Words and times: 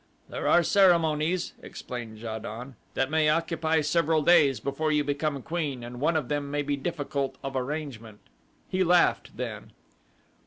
"There 0.29 0.47
are 0.47 0.63
ceremonies," 0.63 1.53
explained 1.61 2.17
Ja 2.17 2.39
don, 2.39 2.75
"that 2.95 3.11
may 3.11 3.29
occupy 3.29 3.81
several 3.81 4.23
days 4.23 4.59
before 4.59 4.91
you 4.91 5.03
become 5.03 5.43
queen, 5.43 5.83
and 5.83 5.99
one 5.99 6.15
of 6.15 6.27
them 6.27 6.49
may 6.49 6.63
be 6.63 6.75
difficult 6.75 7.37
of 7.43 7.55
arrangement." 7.55 8.19
He 8.67 8.83
laughed, 8.83 9.37
then. 9.37 9.73